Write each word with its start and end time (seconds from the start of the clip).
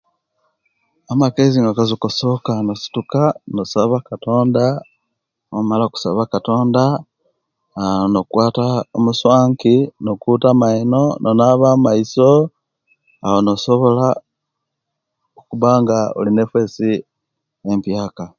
Amakezi 1.11 1.57
nga 1.57 1.71
wakazukuka 1.71 2.07
osoka 2.71 3.21
nosaba 3.55 3.97
katonda 4.09 4.63
owonala 5.51 5.83
okusaba 5.85 6.23
katonda 6.33 6.83
aaa 7.79 8.05
nokwata 8.13 8.65
omuswanki 8.97 9.75
nokuta 10.03 10.47
amaino, 10.53 11.03
nonaba 11.21 11.67
onaiso 11.77 12.31
awo 13.25 13.37
nosobola 13.45 14.07
okuba 15.39 15.69
nga 15.81 15.97
olina 16.17 16.41
efesi 16.45 16.91
empiyaka 17.71 18.23